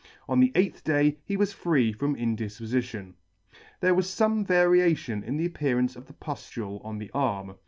On 0.27 0.39
the 0.39 0.51
eighth 0.55 0.83
day 0.83 1.19
he 1.25 1.37
was 1.37 1.53
free 1.53 1.93
from 1.93 2.15
indifpofition. 2.15 3.13
There 3.81 3.93
was 3.93 4.07
fome 4.07 4.43
variation 4.43 5.21
in 5.21 5.37
the 5.37 5.45
appearance 5.45 5.95
of 5.95 6.07
the 6.07 6.13
puflule 6.13 6.83
on 6.83 6.97
the 6.97 7.11
arm. 7.13 7.53